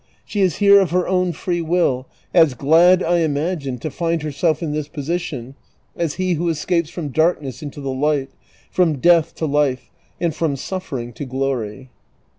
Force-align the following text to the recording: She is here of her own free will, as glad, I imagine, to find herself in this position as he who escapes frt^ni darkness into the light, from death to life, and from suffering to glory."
She 0.25 0.41
is 0.41 0.55
here 0.55 0.79
of 0.79 0.89
her 0.89 1.07
own 1.07 1.31
free 1.31 1.61
will, 1.61 2.07
as 2.33 2.55
glad, 2.55 3.03
I 3.03 3.19
imagine, 3.19 3.77
to 3.77 3.91
find 3.91 4.23
herself 4.23 4.63
in 4.63 4.71
this 4.71 4.87
position 4.87 5.53
as 5.95 6.15
he 6.15 6.33
who 6.33 6.49
escapes 6.49 6.89
frt^ni 6.89 7.13
darkness 7.13 7.61
into 7.61 7.81
the 7.81 7.91
light, 7.93 8.31
from 8.71 8.95
death 8.97 9.35
to 9.35 9.45
life, 9.45 9.91
and 10.19 10.33
from 10.33 10.55
suffering 10.55 11.13
to 11.13 11.25
glory." 11.25 11.91